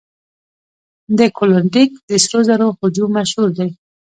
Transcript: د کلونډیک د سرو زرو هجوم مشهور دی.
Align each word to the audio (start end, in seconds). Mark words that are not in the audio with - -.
د 1.17 1.19
کلونډیک 1.37 1.91
د 2.09 2.11
سرو 2.23 2.39
زرو 2.49 2.67
هجوم 2.79 3.09
مشهور 3.17 3.49
دی. 3.57 3.69